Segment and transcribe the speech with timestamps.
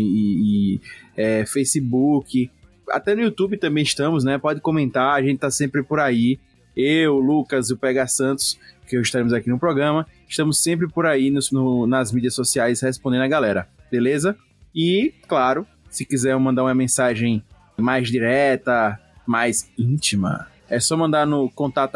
[0.76, 0.82] e
[1.16, 2.50] é, Facebook.
[2.90, 4.40] Até no YouTube também estamos, né?
[4.40, 6.40] Pode comentar, a gente tá sempre por aí.
[6.76, 8.58] Eu, Lucas e o Pega Santos,
[8.88, 13.22] que estaremos aqui no programa, estamos sempre por aí nos, no, nas mídias sociais respondendo
[13.22, 14.36] a galera, beleza?
[14.74, 17.44] E, claro, se quiser mandar uma mensagem
[17.84, 21.96] mais direta, mais íntima, é só mandar no contato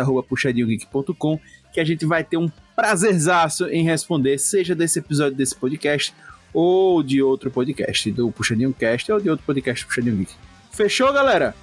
[1.74, 6.14] que a gente vai ter um prazerzaço em responder, seja desse episódio desse podcast
[6.54, 10.34] ou de outro podcast, do Puxadinho Cast ou de outro podcast Puxadinho Geek.
[10.72, 11.56] Fechou, galera?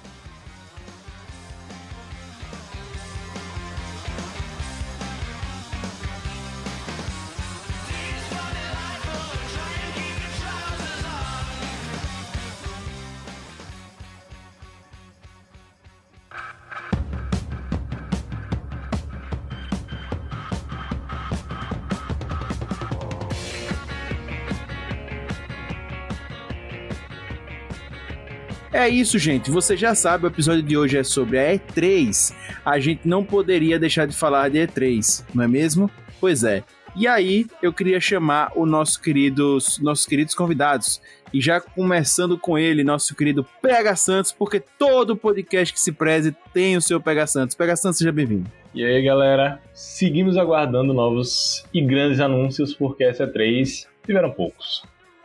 [28.75, 29.49] É isso, gente.
[29.49, 32.35] Você já sabe, o episódio de hoje é sobre a E3.
[32.65, 35.89] A gente não poderia deixar de falar de E3, não é mesmo?
[36.19, 36.61] Pois é.
[36.93, 41.01] E aí, eu queria chamar os nosso queridos, nossos queridos convidados.
[41.33, 46.35] E já começando com ele, nosso querido PH Santos, porque todo podcast que se preze
[46.53, 47.55] tem o seu PH Santos.
[47.55, 48.51] PH Santos, seja bem-vindo.
[48.73, 49.57] E aí, galera?
[49.73, 54.83] Seguimos aguardando novos e grandes anúncios, porque essa E3 tiveram poucos.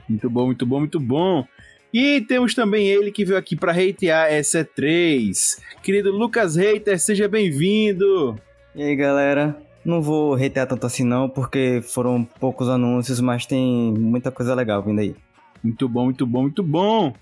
[0.08, 1.44] Muito bom, muito bom, muito bom.
[1.92, 7.26] E temos também ele que veio aqui para hatear essa 3 Querido Lucas Hater, seja
[7.26, 8.38] bem-vindo.
[8.76, 9.60] E aí, galera?
[9.84, 14.82] Não vou hatear tanto assim não, porque foram poucos anúncios, mas tem muita coisa legal
[14.82, 15.16] vindo aí.
[15.64, 17.12] Muito bom, muito bom, muito bom.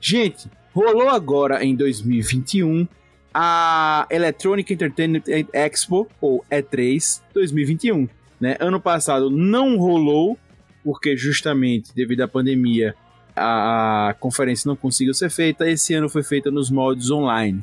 [0.00, 2.88] Gente, rolou agora em 2021
[3.34, 8.08] a Electronic Entertainment Expo, ou E3 2021.
[8.40, 8.56] Né?
[8.60, 10.38] Ano passado não rolou
[10.82, 12.94] porque justamente devido à pandemia
[13.38, 15.68] a, conferência não conseguiu ser feita.
[15.68, 17.62] Esse ano foi feita nos moldes online.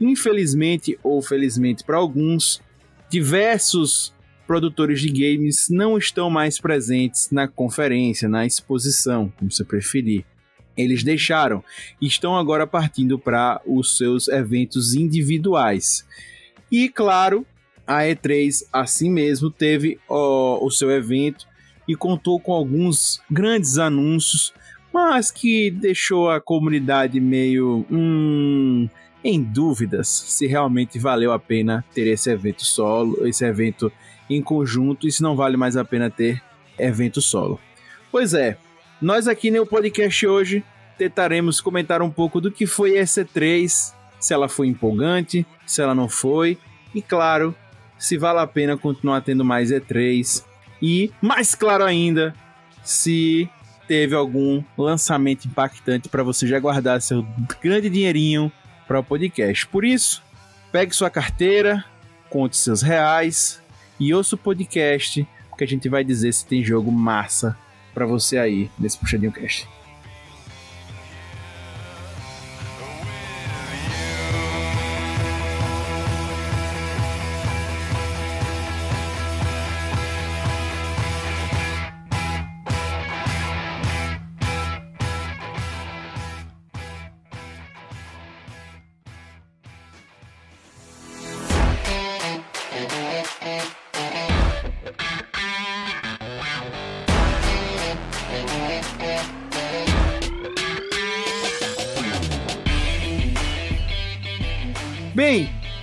[0.00, 2.60] Infelizmente ou felizmente para alguns,
[3.08, 4.14] diversos
[4.46, 10.24] produtores de games não estão mais presentes na conferência, na exposição, como você preferir.
[10.76, 11.62] Eles deixaram
[12.00, 16.06] e estão agora partindo para os seus eventos individuais.
[16.70, 17.46] E claro,
[17.86, 21.46] a E3 assim mesmo teve ó, o seu evento
[21.90, 24.54] e contou com alguns grandes anúncios,
[24.92, 28.88] mas que deixou a comunidade meio hum,
[29.24, 33.90] em dúvidas se realmente valeu a pena ter esse evento solo, esse evento
[34.28, 36.40] em conjunto e se não vale mais a pena ter
[36.78, 37.58] evento solo.
[38.12, 38.56] Pois é,
[39.02, 40.64] nós aqui no podcast hoje
[40.96, 45.94] tentaremos comentar um pouco do que foi essa 3 se ela foi empolgante, se ela
[45.94, 46.56] não foi,
[46.94, 47.52] e claro,
[47.98, 50.44] se vale a pena continuar tendo mais E3
[50.80, 52.34] e, mais claro ainda,
[52.82, 53.48] se
[53.86, 57.26] teve algum lançamento impactante para você já guardar seu
[57.60, 58.50] grande dinheirinho
[58.86, 59.66] para o podcast.
[59.66, 60.22] Por isso,
[60.70, 61.84] pegue sua carteira,
[62.28, 63.60] conte seus reais
[63.98, 67.56] e ouça o podcast, porque a gente vai dizer se tem jogo massa
[67.92, 69.68] para você aí nesse Puxadinho Cast.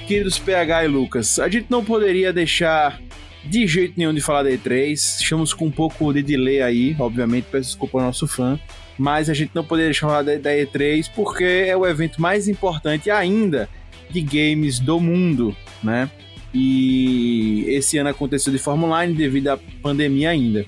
[0.07, 2.97] Queridos PH e Lucas, a gente não poderia deixar
[3.43, 4.93] de jeito nenhum de falar da E3.
[4.93, 8.57] Estamos com um pouco de delay aí, obviamente, peço desculpa ao nosso fã.
[8.97, 12.21] Mas a gente não poderia deixar de falar da, da E3 porque é o evento
[12.21, 13.69] mais importante ainda
[14.09, 16.09] de games do mundo, né?
[16.53, 20.65] E esse ano aconteceu de forma online devido à pandemia ainda.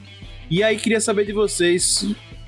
[0.51, 2.05] E aí queria saber de vocês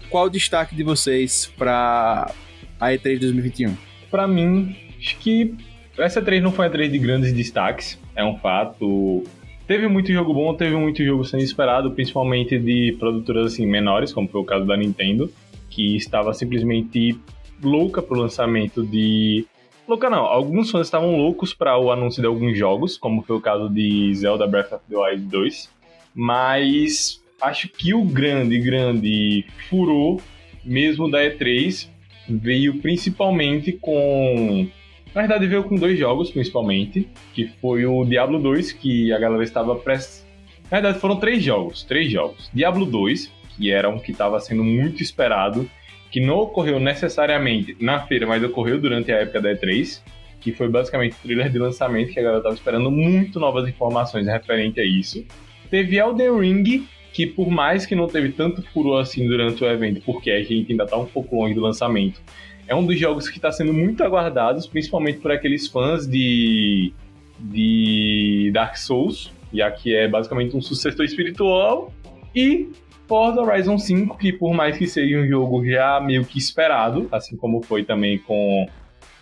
[0.10, 2.30] qual o destaque de vocês para
[2.78, 3.78] a E3 2021.
[4.12, 5.56] Para mim, acho que
[5.98, 9.24] essa E3 não foi uma E3 de grandes destaques, é um fato.
[9.68, 14.28] Teve muito jogo bom, teve muito jogo sendo esperado, principalmente de produtoras assim menores, como
[14.28, 15.32] foi o caso da Nintendo,
[15.70, 17.18] que estava simplesmente
[17.64, 19.46] louca pro lançamento de
[19.92, 23.42] Louca não, alguns fãs estavam loucos para o anúncio de alguns jogos, como foi o
[23.42, 25.70] caso de Zelda Breath of the Wild 2,
[26.16, 30.22] mas acho que o grande, grande furor
[30.64, 31.90] mesmo da E3
[32.30, 34.70] veio principalmente com.
[35.14, 39.44] Na verdade, veio com dois jogos, principalmente, que foi o Diablo 2, que a galera
[39.44, 40.26] estava prestes.
[40.72, 42.50] Na verdade, foram três jogos, três jogos.
[42.54, 45.70] Diablo 2, que era um que estava sendo muito esperado,
[46.10, 50.02] que não ocorreu necessariamente na feira, mas ocorreu durante a época da E3,
[50.40, 54.28] que foi basicamente o trailer de lançamento que a galera estava esperando muito novas informações
[54.28, 55.26] referente a isso.
[55.70, 60.02] Teve Elden Ring, que por mais que não teve tanto furor assim durante o evento,
[60.06, 62.22] porque a gente ainda está um pouco longe do lançamento,
[62.68, 66.94] é um dos jogos que está sendo muito aguardados, principalmente por aqueles fãs de,
[67.40, 71.94] de Dark Souls, já que é basicamente um sucessor espiritual,
[72.36, 72.70] e
[73.08, 77.36] Forza Horizon 5, que por mais que seja um jogo já meio que esperado, assim
[77.36, 78.68] como foi também com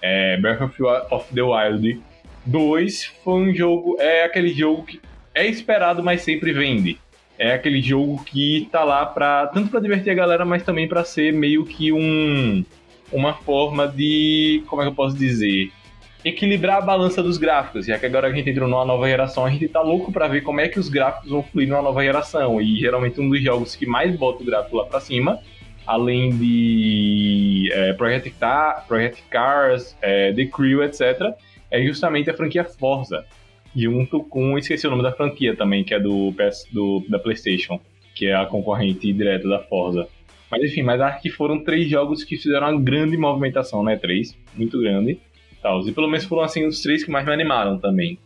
[0.02, 0.62] é, Breath
[1.10, 2.00] of the Wild
[2.46, 5.02] 2, foi um jogo, é aquele jogo que
[5.34, 7.00] é esperado, mas sempre vende.
[7.38, 11.06] É aquele jogo que tá lá pra, tanto para divertir a galera, mas também para
[11.06, 12.64] ser meio que um
[13.12, 15.72] uma forma de, como é que eu posso dizer,
[16.24, 19.50] equilibrar a balança dos gráficos, já que agora a gente entrou numa nova geração, a
[19.50, 22.60] gente tá louco para ver como é que os gráficos vão fluir numa nova geração.
[22.62, 25.40] E geralmente um dos jogos que mais bota o gráfico lá para cima,
[25.86, 31.34] além de é, Project, Car, Project Cars, é, The Crew, etc.,
[31.72, 33.26] é justamente a franquia Forza.
[33.76, 37.80] Junto com, esqueci o nome da franquia também, que é do, PS, do da PlayStation,
[38.16, 40.08] que é a concorrente direta da Forza.
[40.52, 43.96] Mas enfim, mas acho que foram três jogos que fizeram uma grande movimentação, né?
[43.96, 45.20] Três, muito grande
[45.62, 45.86] tal.
[45.88, 48.18] E pelo menos foram assim os três que mais me animaram também.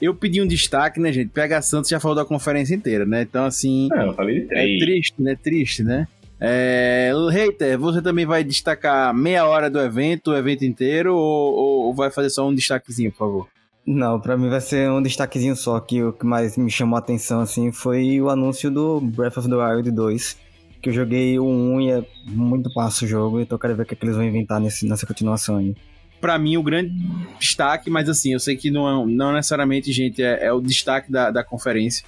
[0.00, 1.30] Eu pedi um destaque, né, gente?
[1.30, 3.22] PH Santos já falou da conferência inteira, né?
[3.22, 3.88] Então, assim.
[3.92, 5.36] É, eu falei de É triste, né?
[5.42, 6.06] Triste, né?
[6.40, 11.94] É, Reiter, você também vai destacar meia hora do evento, o evento inteiro, ou, ou
[11.94, 13.48] vai fazer só um destaquezinho, por favor?
[13.84, 17.00] Não, pra mim vai ser um destaquezinho só, que o que mais me chamou a
[17.00, 20.38] atenção, assim, foi o anúncio do Breath of the Wild 2,
[20.80, 23.82] que eu joguei o 1 e é muito massa o jogo, então eu quero ver
[23.82, 25.74] o que, é que eles vão inventar nesse, nessa continuação aí
[26.20, 26.92] para mim, o grande
[27.38, 31.10] destaque, mas assim, eu sei que não, é, não necessariamente, gente, é, é o destaque
[31.10, 32.04] da, da conferência.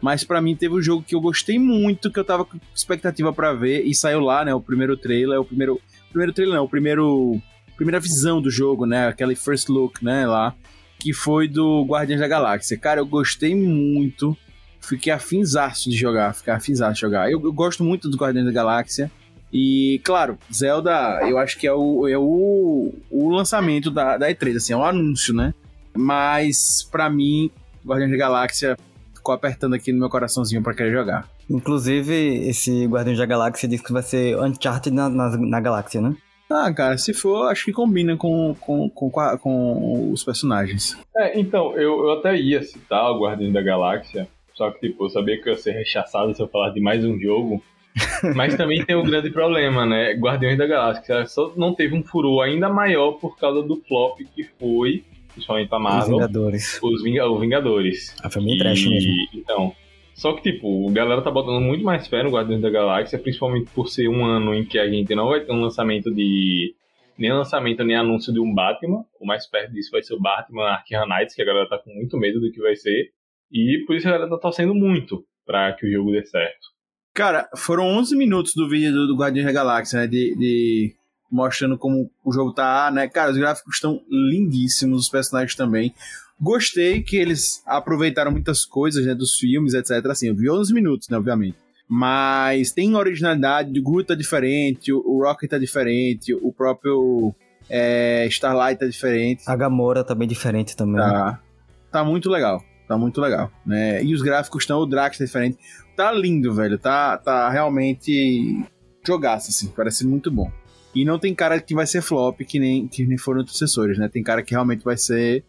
[0.00, 3.32] Mas para mim teve um jogo que eu gostei muito, que eu tava com expectativa
[3.32, 4.54] para ver, e saiu lá, né?
[4.54, 5.80] O primeiro trailer, o primeiro.
[6.10, 7.40] Primeiro trailer, não, o primeiro.
[7.76, 9.08] Primeira visão do jogo, né?
[9.08, 10.26] Aquele first look, né?
[10.26, 10.54] Lá.
[10.98, 12.76] Que foi do Guardiões da Galáxia.
[12.76, 14.36] Cara, eu gostei muito.
[14.82, 16.34] Fiquei afinzaço de jogar.
[16.34, 17.30] Fiquei afinzaço de jogar.
[17.30, 19.10] Eu, eu gosto muito do Guardiões da Galáxia.
[19.52, 24.56] E, claro, Zelda, eu acho que é o, é o, o lançamento da, da E3,
[24.56, 25.52] assim, é um anúncio, né?
[25.94, 27.50] Mas, para mim,
[27.84, 28.76] Guardiões da Galáxia
[29.14, 31.28] ficou apertando aqui no meu coraçãozinho para querer jogar.
[31.50, 36.16] Inclusive, esse Guardiões da Galáxia diz que vai ser Uncharted na, na, na galáxia, né?
[36.50, 40.96] Ah, cara, se for, acho que combina com, com, com, com os personagens.
[41.16, 44.28] É, então, eu, eu até ia citar o Guardiões da Galáxia,
[44.62, 47.04] só que, tipo, eu sabia que eu ia ser rechaçado se eu falar de mais
[47.04, 47.60] um jogo.
[48.36, 50.12] Mas também tem um grande problema, né?
[50.12, 54.44] Guardiões da Galáxia só não teve um furor ainda maior por causa do flop que
[54.44, 55.02] foi,
[55.32, 56.14] principalmente pra Marvel.
[56.14, 56.80] Os Vingadores.
[56.80, 58.16] Os, Vinga os Vingadores.
[58.22, 59.12] A família trash mesmo.
[59.34, 59.74] Então.
[60.14, 63.68] Só que, tipo, a galera tá botando muito mais fé no Guardiões da Galáxia, principalmente
[63.74, 66.72] por ser um ano em que a gente não vai ter um lançamento de.
[67.18, 69.04] Nem lançamento, nem anúncio de um Batman.
[69.20, 71.92] O mais perto disso vai ser o Batman Arkham Knights, que a galera tá com
[71.92, 73.10] muito medo do que vai ser.
[73.52, 76.72] E por isso a galera tá torcendo muito pra que o jogo dê certo.
[77.14, 80.06] Cara, foram 11 minutos do vídeo do, do Guardiões da Galáxia, né?
[80.06, 80.94] De, de,
[81.30, 83.06] mostrando como o jogo tá, né?
[83.06, 85.94] Cara, os gráficos estão lindíssimos, os personagens também.
[86.40, 89.14] Gostei que eles aproveitaram muitas coisas, né?
[89.14, 90.06] Dos filmes, etc.
[90.06, 91.18] Assim, eu vi 11 minutos, né?
[91.18, 91.58] Obviamente.
[91.86, 97.34] Mas tem originalidade, o Groot tá diferente, o, o Rocket tá diferente, o próprio
[97.68, 99.42] é, Starlight tá diferente.
[99.46, 100.96] A Gamora tá bem diferente também.
[100.96, 101.42] Tá,
[101.90, 102.64] tá muito legal.
[102.92, 104.04] Tá muito legal, né?
[104.04, 105.56] E os gráficos estão, o Drax tá diferente
[105.96, 106.78] tá lindo, velho.
[106.78, 108.64] Tá, tá realmente
[109.06, 109.68] jogaço, assim.
[109.68, 110.50] Parece muito bom.
[110.94, 113.98] E não tem cara que vai ser flop, que nem, que nem foram os sucessores,
[113.98, 114.08] né?
[114.08, 115.44] Tem cara que realmente vai ser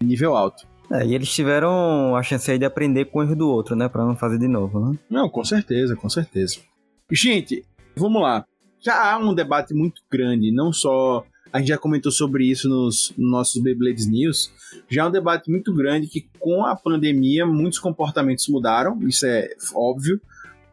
[0.00, 0.66] nível alto.
[0.90, 3.88] É, e eles tiveram a chance aí de aprender com o erro do outro, né?
[3.88, 4.98] Pra não fazer de novo, né?
[5.10, 6.60] Não, com certeza, com certeza.
[7.10, 7.64] Gente,
[7.96, 8.46] vamos lá.
[8.80, 11.24] Já há um debate muito grande, não só.
[11.56, 14.52] A gente já comentou sobre isso nos, nos nossos Beyblades News.
[14.90, 19.48] Já há um debate muito grande que, com a pandemia, muitos comportamentos mudaram, isso é
[19.74, 20.20] óbvio,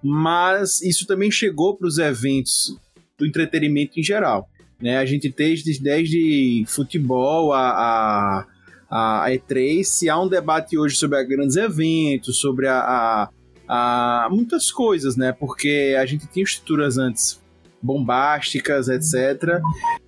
[0.03, 2.77] mas isso também chegou para os eventos
[3.17, 4.49] do entretenimento em geral.
[4.77, 4.97] Né?
[4.97, 8.45] A gente tem desde, desde futebol a,
[8.89, 13.29] a, a E3, se há um debate hoje sobre grandes eventos, sobre a, a
[13.65, 15.31] a muitas coisas, né?
[15.31, 17.41] Porque a gente tinha estruturas antes
[17.81, 19.61] bombásticas, etc.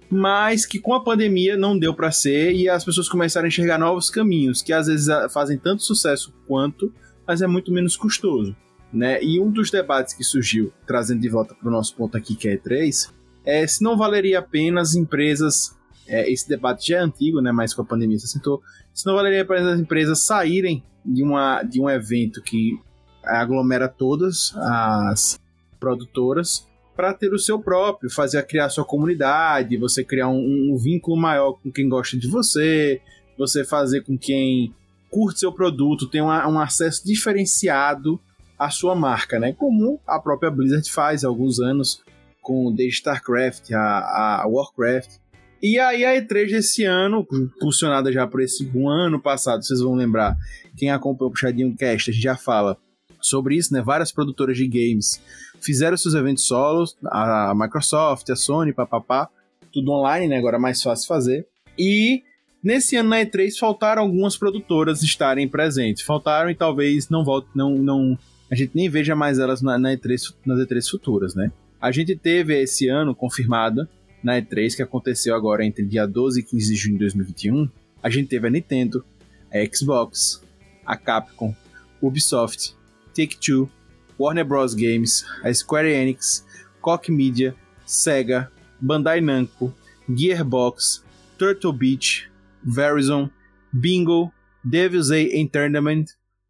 [0.10, 3.78] Mas que com a pandemia não deu para ser e as pessoas começaram a enxergar
[3.78, 6.94] novos caminhos, que às vezes ah, fazem tanto sucesso quanto,
[7.26, 8.56] mas é muito menos custoso.
[8.94, 9.22] Né?
[9.24, 12.48] E um dos debates que surgiu, trazendo de volta para o nosso ponto aqui, que
[12.48, 13.12] é E3,
[13.44, 15.76] é se não valeria a pena as empresas.
[16.08, 17.52] É, esse debate já é antigo, né?
[17.52, 18.62] mas com a pandemia se sentou.
[18.94, 22.80] Se não valeria a pena as empresas saírem de, uma, de um evento que
[23.24, 25.40] aglomera todas as
[25.80, 31.18] produtoras para ter o seu próprio, fazer criar sua comunidade, você criar um, um, vínculo
[31.18, 33.02] maior com quem gosta de você,
[33.38, 34.74] você fazer com quem
[35.10, 38.20] curte seu produto, tenha um acesso diferenciado
[38.58, 39.54] à sua marca, né?
[39.54, 42.02] Como a própria Blizzard faz há alguns anos
[42.42, 45.18] com The StarCraft, a, a Warcraft.
[45.62, 49.96] E aí a E3 desse ano, impulsionada já por esse um ano passado, vocês vão
[49.96, 50.38] lembrar,
[50.78, 52.78] quem acompanha o Puxadinho Cast, a gente já fala
[53.28, 53.82] sobre isso, né?
[53.82, 55.22] Várias produtoras de games
[55.62, 59.30] fizeram seus eventos solos, a Microsoft, a Sony, papapá,
[59.72, 60.38] tudo online, né?
[60.38, 61.48] Agora é mais fácil fazer.
[61.78, 62.24] E
[62.64, 66.04] nesse ano na E3 faltaram algumas produtoras estarem presentes.
[66.04, 68.18] Faltaram e talvez não volte, não, não
[68.50, 71.52] a gente nem veja mais elas na, na E3, nas E3 futuras, né?
[71.82, 73.90] A gente teve esse ano confirmada
[74.24, 77.70] na E3 que aconteceu agora entre dia 12 e 15 de junho de 2021.
[78.02, 79.04] A gente teve a Nintendo,
[79.52, 80.42] a Xbox,
[80.86, 81.56] a Capcom,
[82.02, 82.76] Ubisoft,
[83.16, 83.70] Take-Two,
[84.18, 84.76] Warner Bros.
[84.76, 86.46] Games, a Square Enix,
[86.82, 87.56] Koch Media,
[87.86, 88.50] Sega,
[88.82, 89.74] Bandai Namco,
[90.10, 91.04] Gearbox,
[91.38, 92.30] Turtle Beach,
[92.64, 93.30] Verizon,
[93.74, 94.32] Bingo,
[94.64, 96.06] Devil's A Entertainment,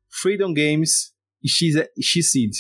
[0.10, 2.52] Freedom Games e X-Seed.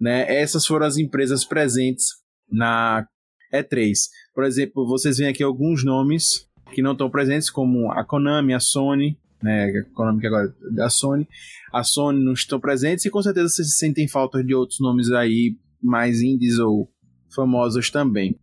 [0.00, 0.40] Né?
[0.40, 2.06] Essas foram as empresas presentes
[2.50, 3.06] na
[3.52, 3.92] E3.
[4.34, 8.60] Por exemplo, vocês veem aqui alguns nomes que não estão presentes, como a Konami, a
[8.60, 11.28] Sony, né, econômica agora da Sony.
[11.72, 15.56] A Sony não estão presentes e com certeza vocês sentem falta de outros nomes aí
[15.82, 16.90] mais indies ou
[17.34, 18.38] famosos também.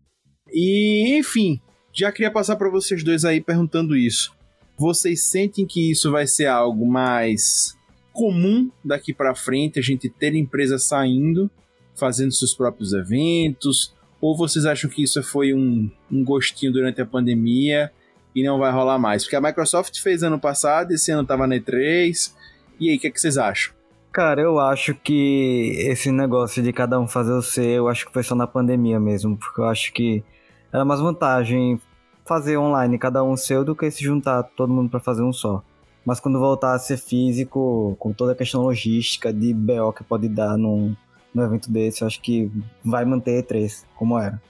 [0.51, 1.59] E enfim,
[1.91, 4.33] já queria passar para vocês dois aí perguntando isso.
[4.77, 7.75] Vocês sentem que isso vai ser algo mais
[8.12, 11.50] comum daqui para frente, a gente ter empresas saindo,
[11.95, 13.93] fazendo seus próprios eventos?
[14.21, 17.91] Ou vocês acham que isso foi um, um gostinho durante a pandemia
[18.35, 19.23] e não vai rolar mais.
[19.23, 22.33] Porque a Microsoft fez ano passado, esse ano tava na E3.
[22.79, 23.73] E aí, o que, é que vocês acham?
[24.11, 28.13] Cara, eu acho que esse negócio de cada um fazer o seu, eu acho que
[28.13, 30.23] foi só na pandemia mesmo, porque eu acho que
[30.71, 31.81] era mais vantagem
[32.23, 35.63] fazer online cada um seu do que se juntar todo mundo para fazer um só.
[36.05, 40.27] Mas quando voltar a ser físico, com toda a questão logística de BO que pode
[40.27, 40.95] dar num,
[41.33, 42.51] num evento desse, eu acho que
[42.83, 44.41] vai manter E3 como era.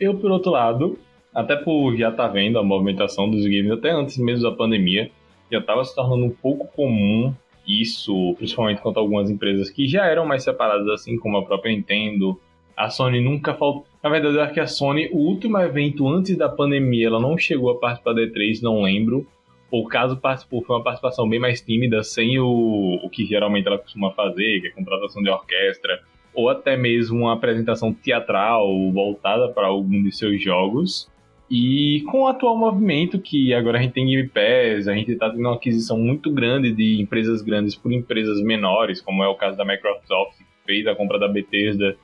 [0.00, 0.98] Eu, por outro lado,
[1.34, 5.10] até por já estar tá vendo a movimentação dos games, até antes mesmo da pandemia,
[5.50, 7.34] já estava se tornando um pouco comum
[7.66, 11.72] isso, principalmente quanto a algumas empresas que já eram mais separadas, assim como a própria
[11.72, 12.40] Nintendo.
[12.76, 13.86] A Sony nunca faltou.
[14.02, 17.38] Na verdade, eu acho que a Sony, o último evento antes da pandemia, ela não
[17.38, 19.26] chegou a participar da E3, não lembro.
[19.70, 23.78] Ou caso participou, foi uma participação bem mais tímida, sem o, o que geralmente ela
[23.78, 26.02] costuma fazer, que é contratação de orquestra,
[26.34, 31.10] ou até mesmo uma apresentação teatral voltada para algum de seus jogos.
[31.54, 35.28] E com o atual movimento, que agora a gente tem Game Pass, a gente está
[35.28, 39.58] tendo uma aquisição muito grande de empresas grandes por empresas menores, como é o caso
[39.58, 41.94] da Microsoft, que fez a compra da Bethesda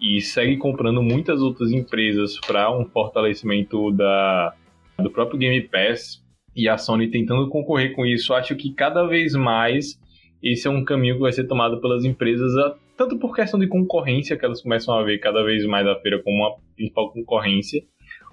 [0.00, 4.54] e segue comprando muitas outras empresas para um fortalecimento da,
[4.98, 6.24] do próprio Game Pass
[6.56, 8.32] e a Sony tentando concorrer com isso.
[8.32, 10.00] Acho que cada vez mais
[10.42, 12.50] esse é um caminho que vai ser tomado pelas empresas,
[12.96, 16.22] tanto por questão de concorrência, que elas começam a ver cada vez mais a feira
[16.22, 17.82] como uma principal concorrência,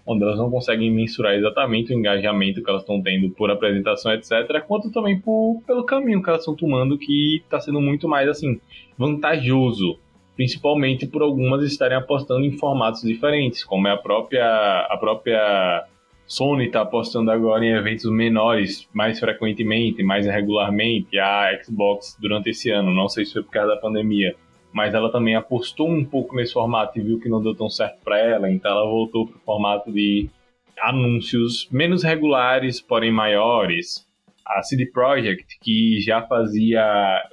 [0.06, 4.62] onde elas não conseguem mensurar exatamente o engajamento que elas estão tendo por apresentação, etc.,
[4.68, 8.60] quanto também por, pelo caminho que elas estão tomando, que está sendo muito mais assim
[8.98, 9.98] vantajoso,
[10.36, 15.86] principalmente por algumas estarem apostando em formatos diferentes, como é a própria a própria
[16.26, 22.70] Sony está apostando agora em eventos menores, mais frequentemente, mais regularmente, a Xbox durante esse
[22.70, 24.36] ano, não sei se foi por causa da pandemia
[24.74, 28.00] mas ela também apostou um pouco nesse formato e viu que não deu tão certo
[28.04, 30.30] para ela, então ela voltou para o formato de
[30.82, 34.06] anúncios menos regulares, porém maiores.
[34.46, 36.84] a CD Projekt, que já fazia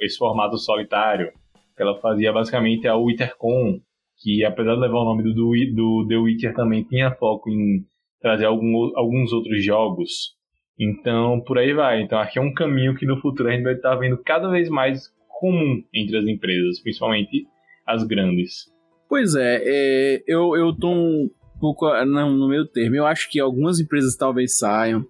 [0.01, 1.33] esse formato solitário,
[1.77, 3.81] ela fazia basicamente a Withercon,
[4.19, 5.33] que apesar de levar o nome do,
[5.75, 7.85] do The Witcher também tinha foco em
[8.21, 10.35] trazer algum, alguns outros jogos.
[10.79, 12.03] Então, por aí vai.
[12.03, 14.69] Então, que é um caminho que no futuro a gente vai estar vendo cada vez
[14.69, 17.49] mais comum entre as empresas, principalmente
[17.87, 18.71] as grandes.
[19.09, 22.97] Pois é, é eu, eu tô um pouco no, no meio termo.
[22.97, 25.05] Eu acho que algumas empresas talvez saiam,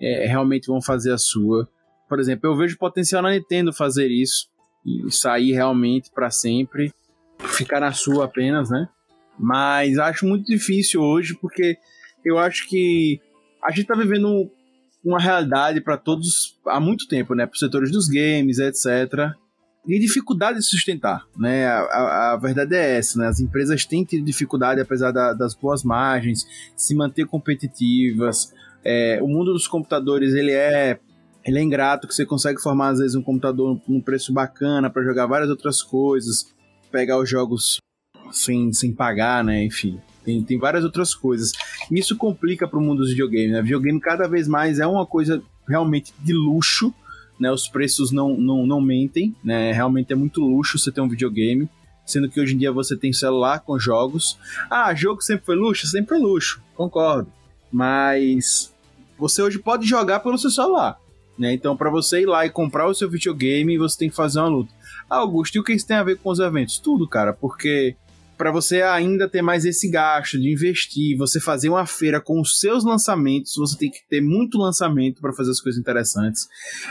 [0.00, 1.68] é, realmente vão fazer a sua.
[2.08, 4.46] Por exemplo, eu vejo potencial na Nintendo fazer isso
[4.86, 6.92] e sair realmente para sempre,
[7.40, 8.88] ficar na sua apenas, né?
[9.36, 11.76] Mas acho muito difícil hoje porque
[12.24, 13.20] eu acho que
[13.64, 14.48] a gente tá vivendo
[15.04, 17.46] uma realidade para todos há muito tempo, né?
[17.46, 19.34] Para os setores dos games, etc.
[19.86, 21.66] E dificuldade de sustentar, né?
[21.66, 23.26] A, a, a, verdade é essa, né?
[23.26, 26.46] As empresas têm tido dificuldade, apesar da, das boas margens,
[26.76, 28.52] se manter competitivas.
[28.84, 31.00] É, o mundo dos computadores, ele é
[31.44, 35.02] ele é ingrato, que você consegue formar às vezes um computador num preço bacana para
[35.02, 36.46] jogar várias outras coisas,
[36.90, 37.78] pegar os jogos
[38.30, 39.64] sem, sem pagar, né?
[39.64, 41.52] Enfim, tem, tem várias outras coisas.
[41.90, 43.62] Isso complica para o mundo dos videogames, né?
[43.62, 46.94] Videogame cada vez mais é uma coisa realmente de luxo,
[47.42, 47.50] né?
[47.50, 49.72] Os preços não, não, não mentem, né?
[49.72, 51.68] Realmente é muito luxo você ter um videogame,
[52.06, 54.38] sendo que hoje em dia você tem celular com jogos.
[54.70, 55.88] Ah, jogo sempre foi luxo?
[55.88, 57.28] Sempre foi luxo, concordo.
[57.72, 58.72] Mas
[59.18, 61.00] você hoje pode jogar pelo seu celular.
[61.36, 61.52] Né?
[61.52, 64.48] Então, para você ir lá e comprar o seu videogame, você tem que fazer uma
[64.48, 64.72] luta.
[65.10, 66.78] Ah, Augusto, e o que isso tem a ver com os eventos?
[66.78, 67.96] Tudo, cara, porque
[68.36, 72.58] para você ainda ter mais esse gasto de investir, você fazer uma feira com os
[72.58, 76.48] seus lançamentos, você tem que ter muito lançamento para fazer as coisas interessantes.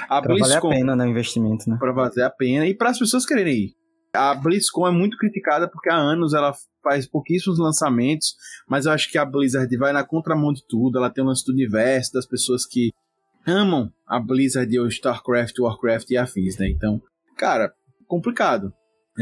[0.08, 1.78] A pra BlizzCon, valer a pena no né, investimento, né?
[1.80, 3.76] Para valer a pena e para as pessoas quererem ir.
[4.14, 8.36] A BlizzCon é muito criticada porque há anos ela faz pouquíssimos lançamentos,
[8.68, 11.46] mas eu acho que a Blizzard vai na contramão de tudo, ela tem um lance
[11.46, 12.92] do universo, das pessoas que
[13.46, 16.70] amam a Blizzard ou StarCraft, Warcraft e afins, né?
[16.70, 17.02] Então,
[17.38, 17.74] cara,
[18.08, 18.74] complicado.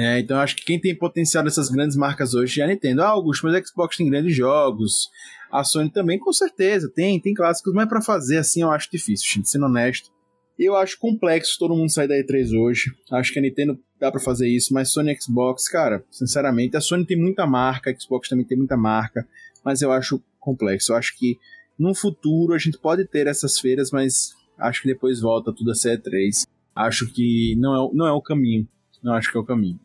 [0.01, 3.01] É, então acho que quem tem potencial dessas grandes marcas hoje é a Nintendo.
[3.01, 5.09] Ah, Augusto, mas a Xbox tem grandes jogos.
[5.51, 9.27] A Sony também, com certeza, tem, tem clássicos, mas para fazer assim eu acho difícil,
[9.29, 10.09] gente, sendo honesto.
[10.57, 12.93] Eu acho complexo todo mundo sair da E3 hoje.
[13.11, 16.81] Acho que a Nintendo dá para fazer isso, mas Sony e Xbox, cara, sinceramente, a
[16.81, 19.27] Sony tem muita marca, a Xbox também tem muita marca,
[19.65, 20.93] mas eu acho complexo.
[20.93, 21.37] Eu acho que
[21.77, 25.75] num futuro a gente pode ter essas feiras, mas acho que depois volta tudo a
[25.75, 28.65] ser 3 Acho que não é, não é o caminho.
[29.03, 29.79] Não acho que é o caminho.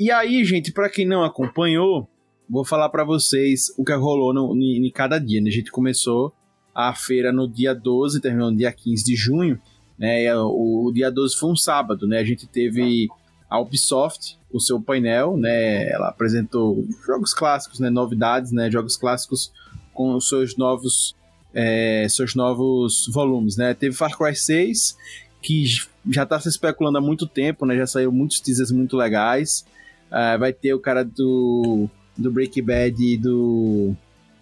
[0.00, 2.08] E aí, gente, para quem não acompanhou,
[2.48, 5.42] vou falar para vocês o que rolou no, em, cada dia.
[5.42, 5.50] Né?
[5.50, 6.32] A gente começou
[6.74, 9.60] a feira no dia 12, terminou no dia 15 de junho.
[9.98, 10.34] Né?
[10.34, 12.18] O, o dia 12 foi um sábado, né?
[12.18, 13.08] A gente teve
[13.50, 15.90] a Ubisoft, o seu painel, né?
[15.90, 17.90] Ela apresentou jogos clássicos, né?
[17.90, 18.70] Novidades, né?
[18.70, 19.52] Jogos clássicos
[19.92, 21.14] com os seus novos
[21.52, 23.74] é, seus novos volumes, né?
[23.74, 24.96] Teve Far Cry 6,
[25.42, 25.66] que
[26.08, 27.76] já está se especulando há muito tempo, né?
[27.76, 29.66] Já saiu muitos teasers muito legais.
[30.10, 33.94] Uh, vai ter o cara do, do Breaking Bad e do,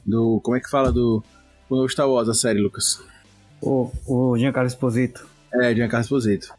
[0.05, 0.41] do...
[0.41, 0.91] Como é que fala?
[0.91, 1.23] Do,
[1.69, 3.03] do Star Wars, a série, Lucas.
[3.61, 5.27] O, o Giancarlo Esposito.
[5.53, 6.55] É, Giancarlo Esposito.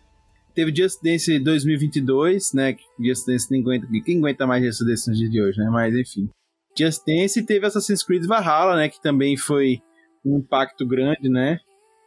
[0.53, 2.75] Teve Just Dance 2022, né?
[2.99, 5.69] Just Dance ninguém aguenta, quem aguenta mais Just Dance nos dias de hoje, né?
[5.69, 6.29] Mas enfim.
[6.77, 8.89] Just Dance teve Assassin's Creed Valhalla, né?
[8.89, 9.81] Que também foi
[10.25, 11.59] um impacto grande, né?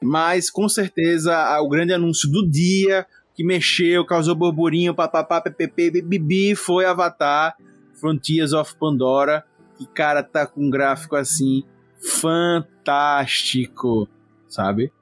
[0.03, 6.55] Mas com certeza o grande anúncio do dia que mexeu, causou burburinho, papapá, ppp, bibi,
[6.55, 7.57] foi Avatar
[7.95, 9.45] Frontiers of Pandora.
[9.79, 11.65] Que cara tá com um gráfico assim
[11.99, 14.09] fantástico,
[14.49, 14.93] sabe?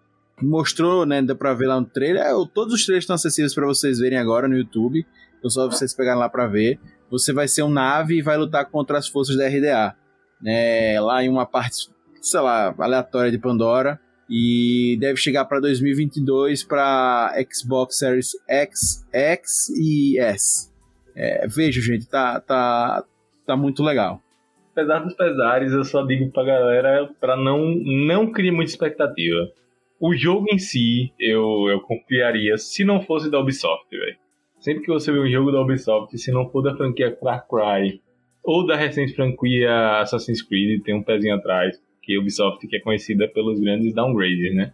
[0.40, 1.20] Mostrou, né?
[1.20, 2.22] Dá pra ver lá no trailer.
[2.22, 5.04] É, todos os trailers estão acessíveis para vocês verem agora no YouTube.
[5.38, 6.78] Então só vocês pegarem lá para ver.
[7.10, 9.96] Você vai ser um nave e vai lutar contra as forças da RDA.
[10.40, 11.90] Né, lá em uma parte
[12.20, 14.00] sei lá, aleatória de Pandora.
[14.30, 20.70] E deve chegar para 2022 para Xbox Series X, X e S.
[21.16, 23.04] É, gente, tá, tá,
[23.44, 24.22] tá muito legal.
[24.70, 29.50] Apesar dos pesares, eu só digo pra galera para não, não criar muita expectativa.
[29.98, 34.16] O jogo em si, eu, eu confiaria se não fosse da Ubisoft, velho.
[34.60, 38.00] Sempre que você vê um jogo da Ubisoft, se não for da franquia Far Cry
[38.44, 41.76] ou da recente franquia Assassin's Creed, tem um pezinho atrás
[42.10, 44.72] que a Ubisoft que é conhecida pelos grandes downgrades, né?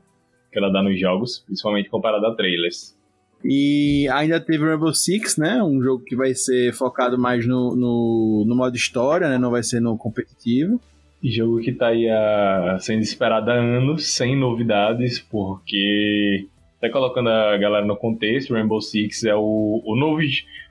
[0.51, 2.97] Que ela dá nos jogos, principalmente comparado a trailers.
[3.45, 5.63] E ainda teve Rainbow Six, né?
[5.63, 9.37] Um jogo que vai ser focado mais no, no, no modo história, né?
[9.37, 10.81] Não vai ser no competitivo.
[11.23, 16.47] Jogo que tá aí a, sendo esperado há anos, sem novidades, porque
[16.79, 20.23] até colocando a galera no contexto, Rainbow Six é o, o novo.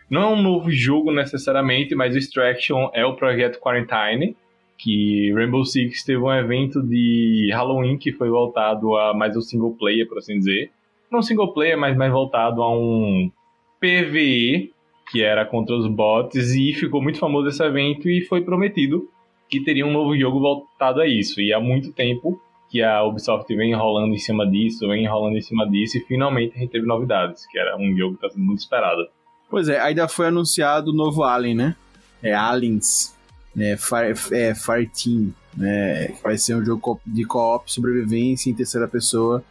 [0.10, 4.36] Não é um novo jogo necessariamente, mas o Extraction é o projeto Quarantine,
[4.78, 9.76] que Rainbow Six teve um evento de Halloween que foi voltado a mais um single
[9.78, 10.72] player, por assim dizer.
[11.12, 13.32] não single player, mas mais voltado a um
[13.80, 14.74] PVE,
[15.12, 19.10] que era contra os bots, e ficou muito famoso esse evento e foi prometido
[19.50, 21.40] que teria um novo jogo voltado a isso.
[21.40, 25.42] E há muito tempo que a Ubisoft vem enrolando em cima disso, vem enrolando em
[25.42, 28.46] cima disso, e finalmente a gente teve novidades, que era um jogo que está sendo
[28.46, 29.08] muito esperado.
[29.50, 31.76] Pois é, ainda foi anunciado o novo Alien, né?
[32.22, 33.15] É Aliens,
[33.56, 33.78] né?
[33.78, 36.08] Fire, é, Fireteam, né?
[36.08, 39.44] Que vai ser um jogo de co-op, sobrevivência em terceira pessoa.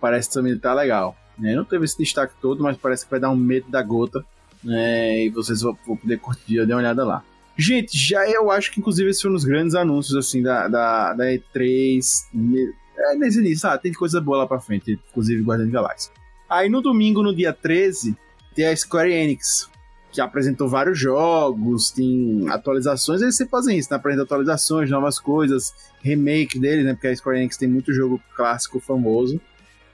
[0.00, 1.16] Parece também tá legal.
[1.38, 1.54] Né?
[1.54, 4.24] Não teve esse destaque todo, mas parece que vai dar um medo da gota.
[4.62, 5.26] Né?
[5.26, 7.24] E vocês vão, poder curtir, dê uma olhada lá.
[7.56, 11.12] Gente, já eu acho que inclusive esse foi um dos grandes anúncios assim da, da,
[11.12, 12.00] da E3.
[12.96, 16.12] É, nesse início, ah, tem coisa boa lá pra frente, inclusive Guardião de Galáxia.
[16.48, 18.16] Aí no domingo, no dia 13,
[18.54, 19.68] tem a Square Enix,
[20.18, 23.96] que apresentou vários jogos, tem atualizações, eles sempre fazem isso, né?
[23.96, 26.92] Apresenta atualizações, novas coisas, remake deles, né?
[26.92, 29.40] Porque a Square Enix tem muito jogo clássico famoso,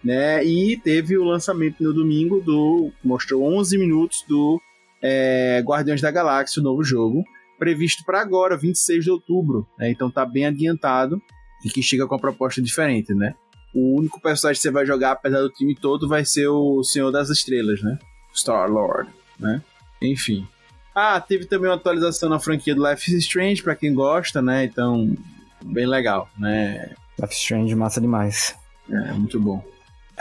[0.03, 0.43] né?
[0.43, 2.91] E teve o lançamento no domingo do.
[3.05, 4.59] mostrou 11 minutos do
[5.03, 7.23] é, Guardiões da Galáxia, o novo jogo,
[7.59, 9.91] previsto para agora, 26 de outubro, né?
[9.91, 11.21] Então tá bem adiantado
[11.63, 13.35] e que chega com uma proposta diferente, né?
[13.75, 17.11] O único personagem que você vai jogar, apesar do time todo, vai ser o Senhor
[17.11, 17.99] das Estrelas, né?
[18.33, 19.63] Star-Lord, né?
[20.07, 20.47] Enfim.
[20.95, 24.65] Ah, teve também uma atualização na franquia do Life is Strange, para quem gosta, né?
[24.65, 25.17] Então,
[25.65, 26.95] bem legal, né?
[27.19, 28.55] Life is Strange, massa demais.
[28.89, 29.65] É, muito bom.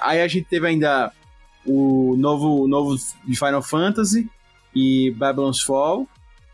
[0.02, 1.12] Aí a gente teve ainda
[1.66, 4.30] o novo, novo de Final Fantasy
[4.74, 6.08] e Babylon's Fall.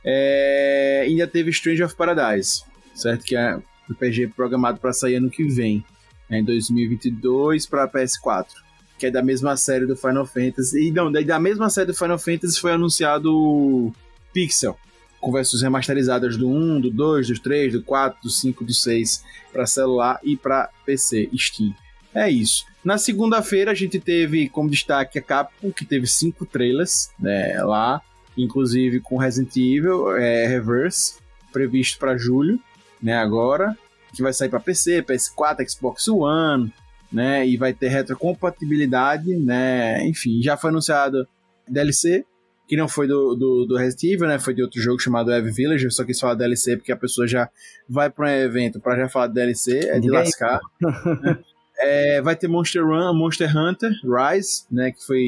[0.03, 2.63] É, ainda teve Strange of Paradise,
[2.93, 3.23] certo?
[3.23, 5.83] Que é um RPG programado para sair ano que vem,
[6.29, 6.39] né?
[6.39, 8.68] em 2022 para PS4
[8.99, 10.87] que é da mesma série do Final Fantasy.
[10.87, 13.91] E não, da mesma série do Final Fantasy foi anunciado
[14.33, 14.77] Pixel,
[15.19, 19.23] com versões remasterizadas do 1, do 2, do 3, do 4, do 5, do 6
[19.51, 21.73] para celular e para PC, Steam.
[22.13, 22.65] É isso.
[22.83, 28.01] Na segunda-feira a gente teve como destaque a Capcom, que teve cinco trailers né, lá,
[28.37, 31.15] inclusive com Resident Evil é, Reverse,
[31.51, 32.59] previsto para julho,
[33.01, 33.77] né, agora,
[34.13, 36.73] que vai sair para PC, PS4, Xbox One,
[37.11, 37.47] né?
[37.47, 40.05] E vai ter retrocompatibilidade, né?
[40.07, 41.27] Enfim, já foi anunciado
[41.67, 42.25] DLC,
[42.67, 44.39] que não foi do, do, do Resident Evil, né?
[44.39, 45.85] Foi de outro jogo chamado Eve Village.
[45.85, 47.49] Eu só quis falar DLC porque a pessoa já
[47.87, 50.59] vai para um evento para já falar DLC, é de lascar.
[50.79, 51.39] né?
[51.79, 54.91] é, vai ter Monster Run, Monster Hunter Rise, né?
[54.91, 55.23] Que foi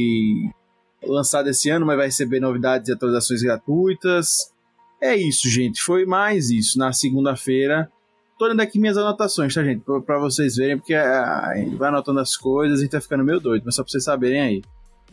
[1.04, 4.52] lançado esse ano, mas vai receber novidades e atualizações gratuitas.
[5.02, 5.82] É isso, gente.
[5.82, 6.78] Foi mais isso.
[6.78, 7.92] Na segunda-feira
[8.42, 9.82] Tô olhando aqui minhas anotações, tá, gente?
[9.82, 13.40] Pra, pra vocês verem, porque a gente vai anotando as coisas e tá ficando meio
[13.40, 14.64] doido, mas só pra vocês saberem aí.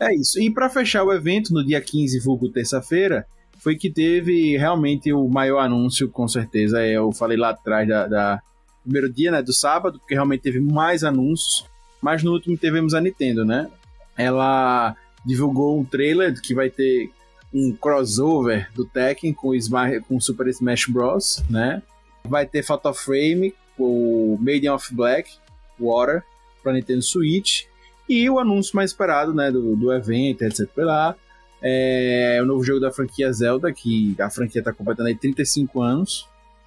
[0.00, 0.40] É isso.
[0.40, 3.26] E para fechar o evento, no dia 15, vulgo terça-feira,
[3.58, 6.80] foi que teve realmente o maior anúncio, com certeza.
[6.80, 8.42] É, eu falei lá atrás da, da
[8.82, 11.66] primeiro dia, né, do sábado, porque realmente teve mais anúncios.
[12.00, 13.68] Mas no último tivemos a Nintendo, né?
[14.16, 17.10] Ela divulgou um trailer que vai ter
[17.52, 21.82] um crossover do Tekken com o, com Super Smash Bros, né?
[22.28, 25.30] Vai ter Fatal Frame, o Maiden of Black,
[25.78, 26.22] Water,
[26.62, 27.64] para Nintendo Switch.
[28.08, 30.66] E o anúncio mais esperado né, do, do evento, etc.
[30.78, 31.14] Lá,
[31.62, 36.26] é o novo jogo da franquia Zelda, que a franquia está completando aí 35 anos.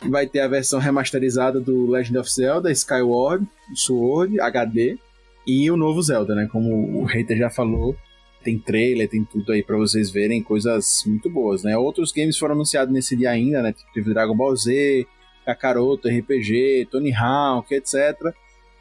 [0.10, 4.97] Vai ter a versão remasterizada do Legend of Zelda, Skyward, Sword, HD.
[5.45, 6.47] E o novo Zelda, né?
[6.52, 7.95] Como o Hater já falou,
[8.43, 11.78] tem trailer, tem tudo aí para vocês verem, coisas muito boas, né?
[11.78, 13.74] Outros games foram anunciados nesse dia ainda, né?
[13.74, 15.08] Tipo, teve Dragon Ball Z,
[15.46, 18.34] Kakaroto, RPG, Tony Hawk, etc.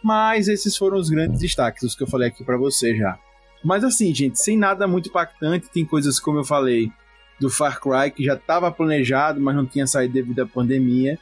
[0.03, 3.19] Mas esses foram os grandes destaques, os que eu falei aqui para você já.
[3.63, 6.91] Mas assim, gente, sem nada muito impactante, tem coisas como eu falei
[7.39, 11.19] do Far Cry que já estava planejado, mas não tinha saído devido à pandemia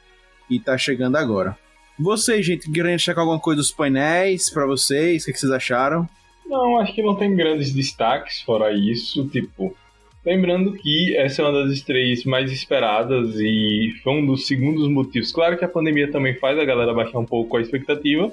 [0.51, 1.57] e tá chegando agora.
[1.99, 5.23] Vocês, gente, querem checar alguma coisa dos painéis para vocês?
[5.23, 6.09] O que, que vocês acharam?
[6.47, 9.29] Não, acho que não tem grandes destaques fora isso.
[9.29, 9.77] Tipo,
[10.25, 15.33] Lembrando que essa é uma das estreias mais esperadas e foi um dos segundos motivos.
[15.33, 18.31] Claro que a pandemia também faz a galera baixar um pouco a expectativa,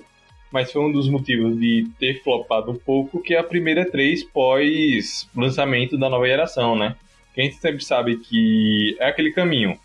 [0.51, 4.25] mas foi um dos motivos de ter flopado um pouco, que é a primeira E3
[4.33, 6.95] pós lançamento da nova geração, né?
[7.33, 9.77] Que a gente sempre sabe que é aquele caminho.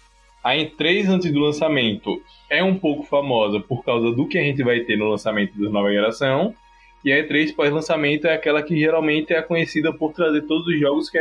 [0.43, 4.63] A E3 antes do lançamento é um pouco famosa por causa do que a gente
[4.63, 6.55] vai ter no lançamento da nova geração,
[7.05, 11.11] e a E3 pós-lançamento é aquela que geralmente é conhecida por trazer todos os jogos
[11.11, 11.19] que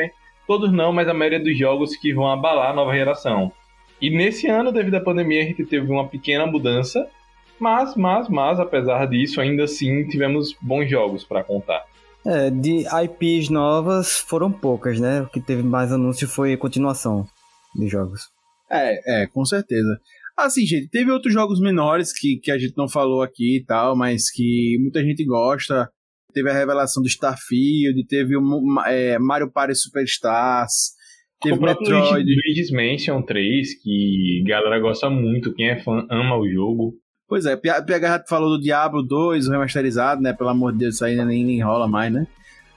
[0.49, 3.51] Todos não, mas a maioria dos jogos que vão abalar a nova geração.
[4.01, 7.07] E nesse ano, devido à pandemia, a gente teve uma pequena mudança,
[7.59, 11.85] mas, mas, mas, apesar disso, ainda assim tivemos bons jogos para contar.
[12.25, 15.21] É, de IPs novas foram poucas, né?
[15.21, 17.27] O que teve mais anúncio foi continuação
[17.75, 18.21] de jogos.
[18.71, 20.01] É, é, com certeza.
[20.35, 23.95] Assim, gente, teve outros jogos menores que, que a gente não falou aqui e tal,
[23.95, 25.87] mas que muita gente gosta.
[26.33, 28.41] Teve a revelação do Starfield, teve o
[28.85, 30.91] é, Mario Party Superstars,
[31.41, 32.23] teve o Metroid.
[32.23, 36.93] Luigi's Mansion 3, que a galera gosta muito, quem é fã ama o jogo.
[37.27, 40.33] Pois é, PH falou do Diablo 2, o remasterizado, né?
[40.33, 42.27] Pelo amor de Deus, isso aí nem, nem rola mais, né?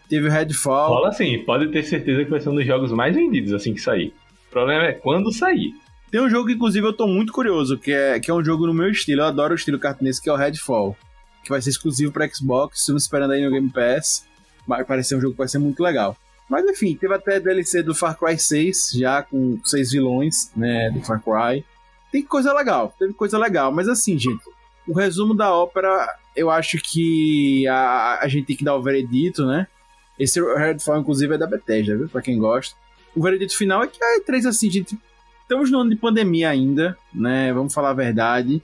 [0.09, 0.88] Teve o Redfall.
[0.88, 3.81] Rola sim, pode ter certeza que vai ser um dos jogos mais vendidos assim que
[3.81, 4.12] sair.
[4.49, 5.73] O problema é quando sair.
[6.11, 8.67] Tem um jogo que, inclusive, eu tô muito curioso, que é, que é um jogo
[8.67, 9.23] no meu estilo.
[9.23, 10.95] Eu adoro o estilo cartunesco, que é o Redfall.
[11.42, 14.26] Que vai ser exclusivo para Xbox, estamos esperando aí no Game Pass.
[14.66, 16.16] Vai parecer um jogo que vai ser muito legal.
[16.48, 21.00] Mas enfim, teve até DLC do Far Cry 6, já com seis vilões, né, do
[21.00, 21.64] Far Cry.
[22.11, 23.72] Tem coisa legal, teve coisa legal.
[23.72, 24.42] Mas assim, gente,
[24.87, 29.46] o resumo da ópera, eu acho que a, a gente tem que dar o veredito,
[29.46, 29.66] né?
[30.18, 32.09] Esse Redfall, inclusive, é da Bethesda, viu?
[32.09, 32.76] Pra quem gosta.
[33.14, 34.98] O veredito final é que a E3, assim, gente,
[35.40, 37.52] estamos no ano de pandemia ainda, né?
[37.52, 38.62] Vamos falar a verdade.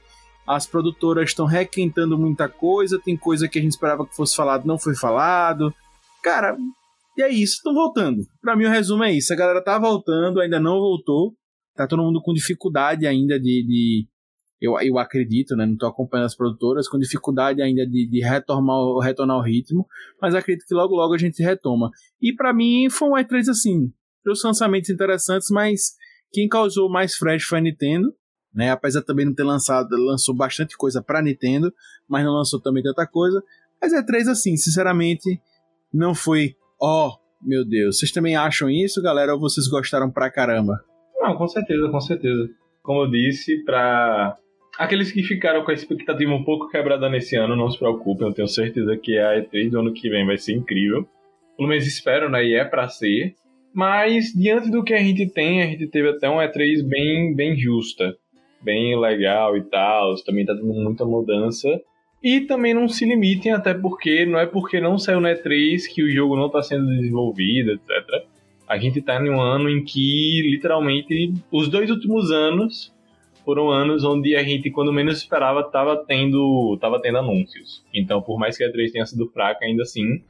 [0.49, 4.65] As produtoras estão requentando muita coisa, tem coisa que a gente esperava que fosse falado,
[4.65, 5.75] não foi falado.
[6.23, 6.57] Cara,
[7.19, 8.27] e é isso, estão voltando.
[8.41, 11.35] Para mim o resumo é isso, a galera tá voltando, ainda não voltou.
[11.77, 14.09] Tá todo mundo com dificuldade ainda de, de
[14.61, 15.67] eu, eu acredito, né?
[15.67, 19.87] Não tô acompanhando as produtoras, com dificuldade ainda de, de retornar, retornar o ritmo,
[20.21, 21.91] mas acredito que logo logo a gente retoma.
[22.21, 23.93] E para mim foi um E3 assim,
[24.25, 25.93] trouxe lançamentos interessantes, mas
[26.33, 28.13] quem causou mais fresh foi a Nintendo,
[28.55, 28.71] né?
[28.71, 31.73] Apesar também não ter lançado, lançou bastante coisa para Nintendo,
[32.09, 33.43] mas não lançou também tanta coisa.
[33.81, 35.41] Mas é três assim, sinceramente,
[35.93, 37.99] não foi, ó, oh, meu Deus.
[37.99, 40.81] Vocês também acham isso, galera, ou vocês gostaram pra caramba?
[41.21, 42.49] Não, com certeza, com certeza.
[42.83, 44.37] Como eu disse, para
[44.79, 48.35] aqueles que ficaram com a expectativa um pouco quebrada nesse ano, não se preocupem, eu
[48.35, 51.07] tenho certeza que a E3 do ano que vem vai ser incrível.
[51.57, 52.45] Pelo menos espero, né?
[52.45, 53.35] E é pra ser.
[53.75, 57.57] Mas, diante do que a gente tem, a gente teve até uma E3 bem, bem
[57.57, 58.17] justa,
[58.61, 60.15] bem legal e tal.
[60.25, 61.69] Também tá tendo muita mudança.
[62.23, 66.03] E também não se limitem, até porque não é porque não saiu na E3 que
[66.03, 68.25] o jogo não está sendo desenvolvido, etc.
[68.67, 72.93] A gente está em um ano em que, literalmente, os dois últimos anos
[73.45, 77.83] foram anos onde a gente, quando menos esperava, estava tendo, tava tendo anúncios.
[77.95, 80.21] Então, por mais que a E3 tenha sido fraca, ainda assim,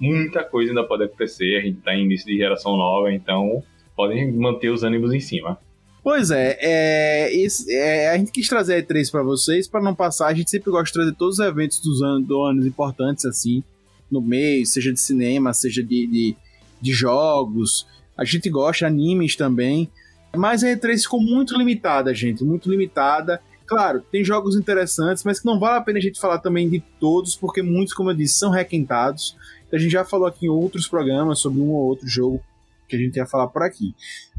[0.00, 1.58] muita coisa ainda pode acontecer.
[1.58, 3.62] A gente está em início de geração nova, então
[3.94, 5.58] podem manter os ânimos em cima.
[6.04, 9.94] Pois é, é, esse, é, a gente quis trazer a E3 para vocês, para não
[9.94, 10.26] passar.
[10.26, 13.64] A gente sempre gosta de trazer todos os eventos dos anos, do anos importantes, assim,
[14.10, 16.36] no mês, seja de cinema, seja de, de,
[16.78, 17.86] de jogos.
[18.18, 19.90] A gente gosta, animes também.
[20.36, 23.40] Mas a E3 ficou muito limitada, gente, muito limitada.
[23.64, 26.80] Claro, tem jogos interessantes, mas que não vale a pena a gente falar também de
[27.00, 29.34] todos, porque muitos, como eu disse, são requentados.
[29.72, 32.42] A gente já falou aqui em outros programas sobre um ou outro jogo
[32.88, 33.94] que a gente ia falar por aqui.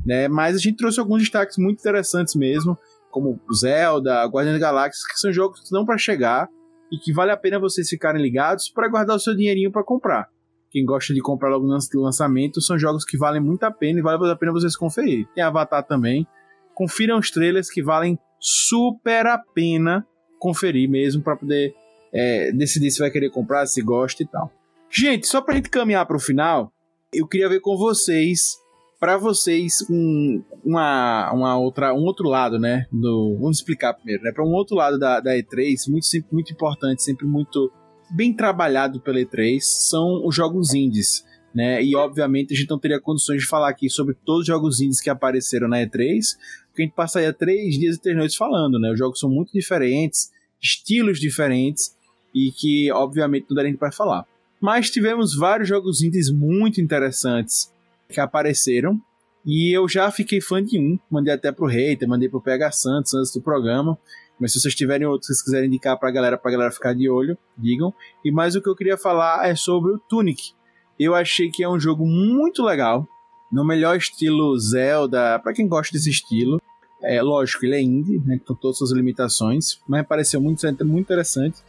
[0.06, 0.28] Né?
[0.28, 2.78] Mas a gente trouxe alguns destaques muito interessantes mesmo,
[3.12, 6.50] como Zelda, Guardião da Galáxia, que são jogos que estão para chegar
[6.92, 10.30] e que vale a pena vocês ficarem ligados para guardar o seu dinheirinho para comprar.
[10.70, 14.02] Quem gosta de comprar logo no lançamento, são jogos que valem muito a pena e
[14.02, 15.26] vale a pena vocês conferir.
[15.34, 16.28] Tem Avatar também.
[16.74, 20.06] Confiram os trailers que valem super a pena
[20.38, 21.74] conferir mesmo para poder
[22.14, 24.52] é, decidir se vai querer comprar, se gosta e tal.
[24.90, 26.72] Gente, só pra gente caminhar pro final,
[27.14, 28.58] eu queria ver com vocês,
[29.00, 32.86] para vocês, um, uma, uma outra, um outro lado, né?
[32.92, 34.32] Do, vamos explicar primeiro, né?
[34.32, 37.72] Para um outro lado da, da E3, muito, sempre, muito importante, sempre muito
[38.10, 41.26] bem trabalhado pela E3, são os jogos indies.
[41.54, 41.82] Né?
[41.82, 45.00] E obviamente a gente não teria condições de falar aqui sobre todos os jogos indies
[45.00, 46.20] que apareceram na E3,
[46.68, 48.92] porque a gente passaria três dias e três noites falando, né?
[48.92, 51.96] Os jogos são muito diferentes, estilos diferentes,
[52.36, 54.26] e que obviamente não daria para falar.
[54.66, 57.72] Mas tivemos vários jogos indies muito interessantes
[58.10, 59.00] que apareceram.
[59.46, 60.98] E eu já fiquei fã de um.
[61.08, 63.96] Mandei até pro Hater, mandei pro PH Santos antes do programa.
[64.40, 67.08] Mas se vocês tiverem outros que vocês quiserem indicar pra galera, pra galera ficar de
[67.08, 67.94] olho, digam.
[68.24, 70.54] E mais o que eu queria falar é sobre o Tunic.
[71.00, 73.08] Eu achei que é um jogo muito legal.
[73.52, 76.60] No melhor estilo Zelda, para quem gosta desse estilo.
[77.04, 81.06] É lógico, ele é indie, né, com todas as suas limitações, mas pareceu muito, muito
[81.06, 81.60] interessante.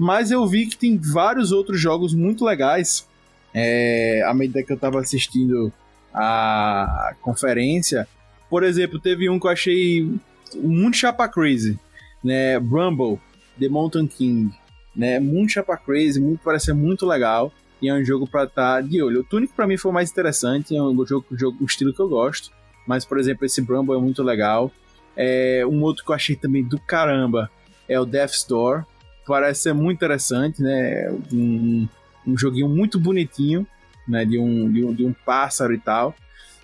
[0.00, 3.06] Mas eu vi que tem vários outros jogos muito legais.
[3.52, 5.70] É, à medida que eu tava assistindo
[6.14, 8.08] a conferência,
[8.48, 10.10] por exemplo, teve um que eu achei
[10.56, 11.78] muito chapa crazy,
[12.24, 12.56] né?
[12.56, 13.20] Rumble,
[13.58, 14.54] The Mountain King,
[14.96, 15.20] né?
[15.20, 19.02] Muito chapa crazy, muito, parece muito legal e é um jogo para estar tá de
[19.02, 19.20] olho.
[19.20, 22.08] O Tunic para mim foi mais interessante, é um jogo, jogo, um estilo que eu
[22.08, 22.50] gosto,
[22.86, 24.72] mas por exemplo esse Rumble é muito legal.
[25.14, 27.50] É, um outro que eu achei também do caramba
[27.86, 28.84] é o Death Store,
[29.30, 31.08] parece ser muito interessante, né?
[31.32, 31.88] Um,
[32.26, 33.64] um joguinho muito bonitinho,
[34.06, 34.24] né?
[34.24, 36.14] De um, de um, de um pássaro e tal.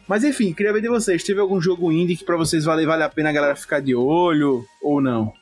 [0.08, 1.22] Mas enfim, queria ver de vocês.
[1.22, 3.94] Teve algum jogo indie que pra vocês vale, vale a pena a galera ficar de
[3.94, 5.32] olho ou não?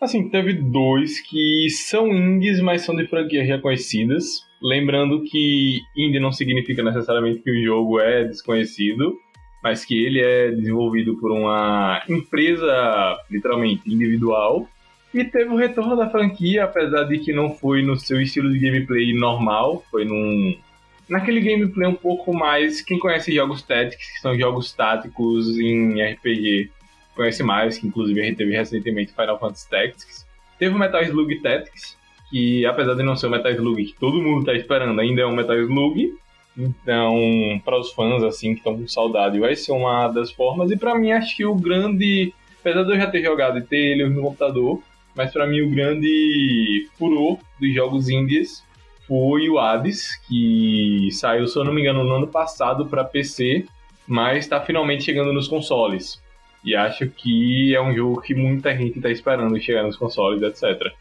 [0.00, 4.24] Assim, teve dois que são indies, mas são de franquias reconhecidas.
[4.62, 9.14] Lembrando que indie não significa necessariamente que o jogo é desconhecido,
[9.62, 14.66] mas que ele é desenvolvido por uma empresa, literalmente, individual.
[15.12, 18.58] E teve o retorno da franquia, apesar de que não foi no seu estilo de
[18.58, 20.56] gameplay normal, foi num
[21.08, 22.80] naquele gameplay um pouco mais.
[22.80, 26.70] Quem conhece jogos Tactics, que são jogos táticos em RPG,
[27.14, 30.26] conhece mais, que inclusive a gente teve recentemente Final Fantasy Tactics.
[30.58, 31.98] Teve o Metal Slug Tactics,
[32.30, 35.26] que apesar de não ser o Metal Slug que todo mundo está esperando, ainda é
[35.26, 36.14] um Metal Slug.
[36.56, 40.70] Então, para os fãs assim que estão com saudade, vai ser uma das formas.
[40.70, 42.32] E para mim, acho que o grande.
[42.60, 44.82] Apesar de eu já ter jogado e ter ele no computador,
[45.14, 48.64] mas para mim o grande furor dos jogos indies
[49.06, 53.66] foi o Hades, que saiu, se eu não me engano, no ano passado para PC,
[54.06, 56.22] mas está finalmente chegando nos consoles.
[56.64, 60.92] E acho que é um jogo que muita gente está esperando chegar nos consoles, etc.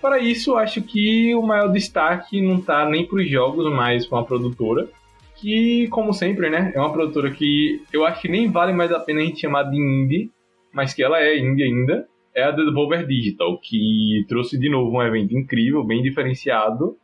[0.00, 4.18] Para isso, acho que o maior destaque não está nem para os jogos, mas para
[4.18, 4.86] uma produtora.
[5.36, 9.00] Que, como sempre, né, é uma produtora que eu acho que nem vale mais a
[9.00, 10.30] pena a gente chamar de indie,
[10.72, 12.06] mas que ela é indie ainda.
[12.34, 16.96] É a Devolver Digital, que trouxe de novo um evento incrível, bem diferenciado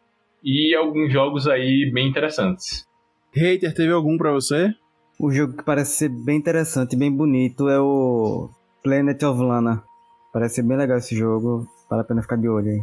[0.42, 2.86] e alguns jogos aí bem interessantes.
[3.32, 4.74] Hater, teve algum para você?
[5.18, 8.48] O jogo que parece ser bem interessante e bem bonito é o
[8.82, 9.84] Planet of Lana.
[10.32, 12.82] Parece ser bem legal esse jogo, vale a pena ficar de olho aí.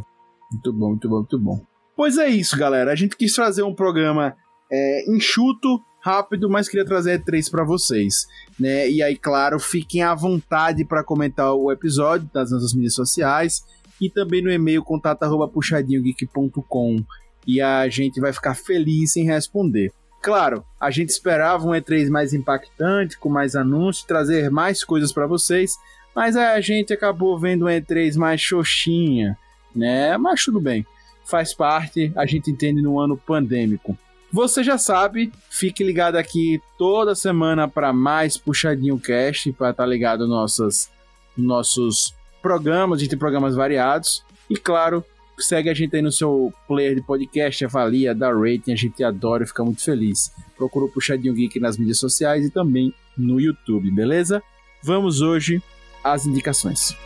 [0.50, 1.60] Muito bom, muito bom, muito bom.
[1.96, 2.92] Pois é isso, galera.
[2.92, 4.36] A gente quis trazer um programa
[4.70, 8.26] é, enxuto, rápido, mas queria trazer três para vocês,
[8.58, 8.88] né?
[8.88, 13.62] E aí, claro, fiquem à vontade para comentar o episódio nas nossas mídias sociais
[14.00, 17.04] e também no e-mail contato@puxadinhogeek.com
[17.46, 19.92] e a gente vai ficar feliz em responder.
[20.22, 25.26] Claro, a gente esperava um E3 mais impactante, com mais anúncios, trazer mais coisas para
[25.26, 25.76] vocês,
[26.16, 29.36] mas a gente acabou vendo um E3 mais xoxinha,
[29.76, 30.16] né?
[30.16, 30.86] Mas tudo bem,
[31.22, 33.94] faz parte, a gente entende no ano pandêmico.
[34.32, 39.88] Você já sabe, fique ligado aqui toda semana para mais Puxadinho Cast, para estar tá
[39.88, 40.90] ligado nos nossos,
[41.36, 44.22] nossos programas, a gente tem programas variados.
[44.50, 45.04] E claro,
[45.40, 49.44] Segue a gente aí no seu player de podcast, avalia, dá rating, a gente adora
[49.44, 50.32] e fica muito feliz.
[50.56, 54.42] Procura o Puxadinho Geek nas mídias sociais e também no YouTube, beleza?
[54.82, 55.62] Vamos hoje
[56.02, 56.96] às indicações.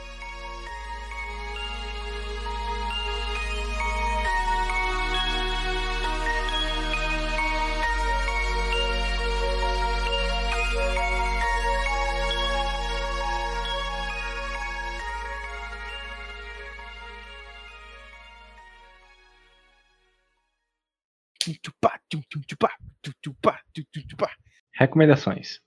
[24.75, 25.61] Recomendações.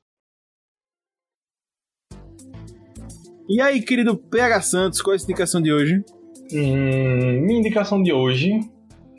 [3.47, 6.03] E aí, querido PH Santos, qual é a indicação de hoje?
[6.51, 8.59] Hum, minha indicação de hoje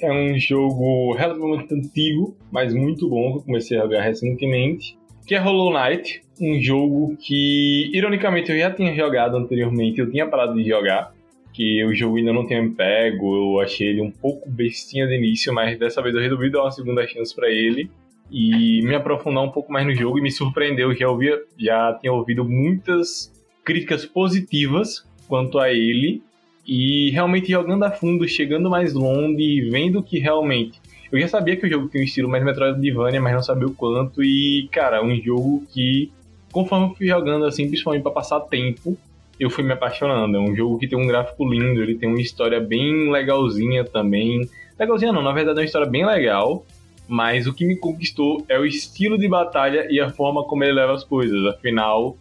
[0.01, 5.35] é um jogo relativamente antigo, mas muito bom, que eu comecei a jogar recentemente, que
[5.35, 10.55] é Hollow Knight, um jogo que, ironicamente, eu já tinha jogado anteriormente, eu tinha parado
[10.55, 11.12] de jogar,
[11.57, 15.16] que o jogo ainda não tinha me pego, eu achei ele um pouco bestinha de
[15.16, 17.90] início, mas dessa vez eu resolvi dar uma segunda chance para ele
[18.31, 22.12] e me aprofundar um pouco mais no jogo e me surpreendeu, já ouvia, já tinha
[22.12, 23.33] ouvido muitas
[23.64, 26.23] críticas positivas quanto a ele
[26.66, 30.79] e realmente jogando a fundo, chegando mais longe, vendo que realmente
[31.11, 33.73] eu já sabia que o jogo tinha um estilo mais Metroidvania, mas não sabia o
[33.73, 36.12] quanto e cara, um jogo que
[36.53, 38.99] conforme eu fui jogando assim, principalmente para passar tempo,
[39.38, 40.37] eu fui me apaixonando.
[40.37, 44.49] É um jogo que tem um gráfico lindo, ele tem uma história bem legalzinha também.
[44.79, 46.64] Legalzinha não, na verdade é uma história bem legal,
[47.07, 50.72] mas o que me conquistou é o estilo de batalha e a forma como ele
[50.72, 51.44] leva as coisas.
[51.46, 52.16] Afinal,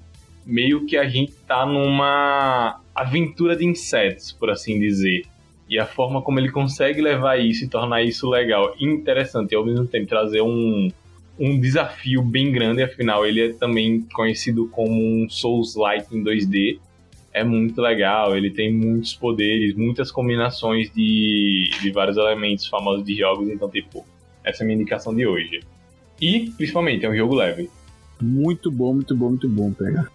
[0.46, 5.24] meio que a gente tá numa aventura de insetos, por assim dizer.
[5.68, 9.56] E a forma como ele consegue levar isso e tornar isso legal e interessante e
[9.56, 10.92] ao mesmo tempo trazer um,
[11.40, 16.80] um desafio bem grande, afinal ele é também conhecido como um Souls-like em 2D
[17.36, 23.14] é muito legal, ele tem muitos poderes, muitas combinações de, de vários elementos famosos de
[23.14, 24.06] jogos, então, tipo,
[24.42, 25.60] essa é a minha indicação de hoje.
[26.22, 27.70] E, principalmente, é um jogo leve.
[28.22, 30.10] Muito bom, muito bom, muito bom, pega.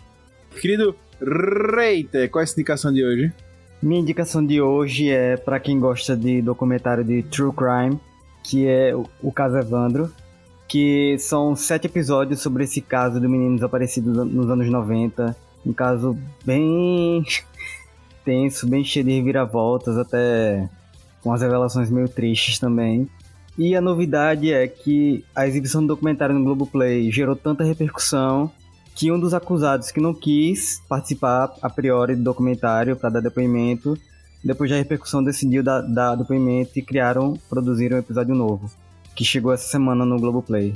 [0.59, 3.31] Querido Reiter, qual é a indicação de hoje?
[3.83, 8.01] Minha indicação de hoje é para quem gosta de documentário de True Crime,
[8.43, 10.11] que é o caso Evandro,
[10.67, 16.17] que são sete episódios sobre esse caso do menino desaparecido nos anos 90 um caso
[16.45, 17.25] bem
[18.25, 20.69] tenso, bem cheio de reviravoltas, até
[21.23, 23.09] com as revelações meio tristes também.
[23.59, 28.51] E a novidade é que a exibição do documentário no Globoplay gerou tanta repercussão
[28.95, 33.99] que um dos acusados que não quis participar a priori do documentário para dar depoimento
[34.43, 38.71] Depois da repercussão decidiu dar, dar depoimento e criaram, produziram um episódio novo,
[39.15, 40.75] que chegou essa semana no Globoplay.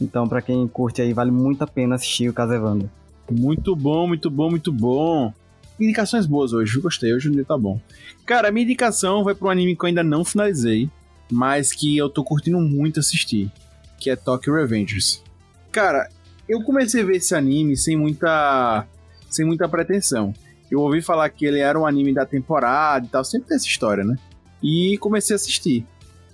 [0.00, 2.90] Então, para quem curte aí, vale muito a pena assistir o Casevando.
[3.30, 5.32] Muito bom, muito bom, muito bom.
[5.78, 7.80] Indicações boas hoje, gostei, hoje o dia tá bom.
[8.24, 10.88] Cara, minha indicação vai um anime que eu ainda não finalizei,
[11.30, 13.50] mas que eu tô curtindo muito assistir,
[13.98, 15.22] que é Tokyo Revengers.
[15.70, 16.08] Cara,
[16.48, 18.86] eu comecei a ver esse anime sem muita
[19.28, 20.32] sem muita pretensão.
[20.70, 23.66] Eu ouvi falar que ele era um anime da temporada e tal, sempre tem essa
[23.66, 24.16] história, né?
[24.62, 25.84] E comecei a assistir.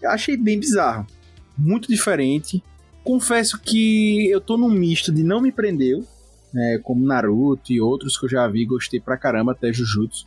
[0.01, 1.07] Eu achei bem bizarro,
[1.57, 2.63] muito diferente.
[3.03, 6.07] Confesso que eu tô num misto de não me prendeu,
[6.53, 10.27] né, como Naruto e outros que eu já vi, gostei pra caramba, até Jujutsu.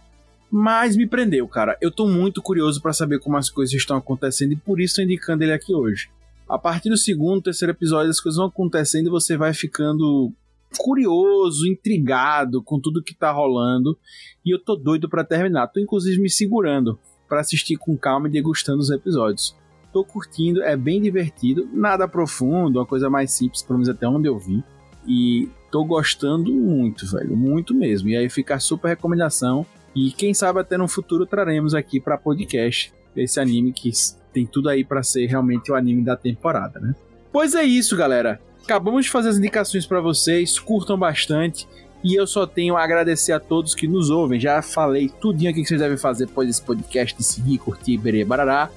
[0.50, 1.78] Mas me prendeu, cara.
[1.82, 5.02] Eu tô muito curioso para saber como as coisas estão acontecendo e por isso tô
[5.02, 6.10] indicando ele aqui hoje.
[6.48, 10.32] A partir do segundo, terceiro episódio, as coisas vão acontecendo e você vai ficando
[10.78, 13.98] curioso, intrigado com tudo que tá rolando.
[14.46, 15.68] E eu tô doido para terminar.
[15.68, 19.56] Tô inclusive me segurando para assistir com calma e degustando os episódios.
[19.92, 24.28] Tô curtindo, é bem divertido, nada profundo, uma coisa mais simples, pelo menos até onde
[24.28, 24.64] eu vi.
[25.08, 28.10] E tô gostando muito, velho, muito mesmo.
[28.10, 29.66] E aí fica a super recomendação.
[29.96, 33.92] E quem sabe até no futuro traremos aqui para podcast esse anime que
[34.34, 36.94] tem tudo aí para ser realmente o anime da temporada, né?
[37.32, 38.42] Pois é isso, galera.
[38.64, 41.68] Acabamos de fazer as indicações para vocês, curtam bastante.
[42.04, 44.40] E eu só tenho a agradecer a todos que nos ouvem.
[44.40, 48.24] Já falei tudinho aqui que vocês devem fazer depois desse podcast, de seguir, curtir, berê,
[48.24, 48.70] barará.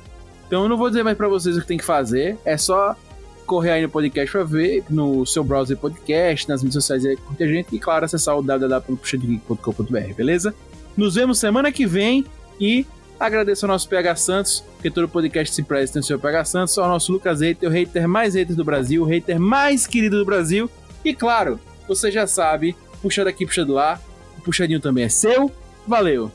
[0.46, 2.38] Então eu não vou dizer mais para vocês o que tem que fazer.
[2.44, 2.96] É só
[3.48, 7.44] correr aí no podcast pra ver, no seu browser podcast, nas mídias sociais aí, curtir
[7.44, 7.74] a gente.
[7.74, 10.54] E claro, acessar o www.puxadegeek.com.br, beleza?
[10.96, 12.26] Nos vemos semana que vem
[12.60, 12.86] e
[13.18, 16.78] agradeço ao nosso PH Santos, que todo podcast se presta tem o seu PH Santos,
[16.78, 20.24] ao nosso Lucas Hater, o hater mais hater do Brasil, o hater mais querido do
[20.24, 20.70] Brasil.
[21.04, 23.98] E claro, você já sabe, puxa daqui, puxa do lá,
[24.36, 25.50] o puxadinho também é seu.
[25.86, 26.30] Valeu!